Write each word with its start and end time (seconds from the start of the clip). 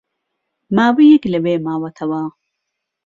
ماوەیەک 0.75 1.23
لەوێ 1.33 1.55
ماوەتەوە 1.65 2.23